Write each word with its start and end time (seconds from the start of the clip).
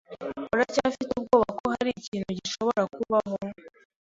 Uracyafite 0.53 1.11
ubwoba 1.19 1.49
ko 1.59 1.65
hari 1.75 1.89
ikintu 1.99 2.29
gishobora 2.39 2.81
kubaho? 2.95 3.37